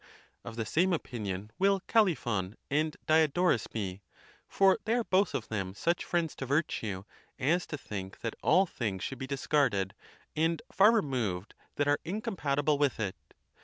[0.43, 4.01] Of the same opinion will Calliphon and Diodorus be;
[4.47, 7.03] for they are both of them such friends to virtue
[7.37, 9.93] as to think that all things should be discarded
[10.35, 13.15] and far removed that are incompatible with it.